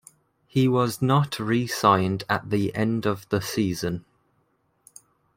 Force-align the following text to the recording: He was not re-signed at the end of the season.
He 0.47 0.67
was 0.67 0.99
not 0.99 1.37
re-signed 1.39 2.23
at 2.27 2.49
the 2.49 2.73
end 2.73 3.05
of 3.05 3.29
the 3.29 3.39
season. 3.39 4.03